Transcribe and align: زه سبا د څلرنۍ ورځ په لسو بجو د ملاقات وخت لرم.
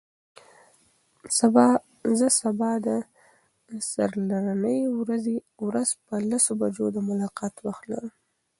زه 2.19 2.27
سبا 2.41 2.69
د 2.85 2.89
څلرنۍ 3.91 4.79
ورځ 5.67 5.89
په 6.05 6.15
لسو 6.29 6.51
بجو 6.59 6.85
د 6.93 6.97
ملاقات 7.09 7.53
وخت 7.67 7.83
لرم. 7.91 8.13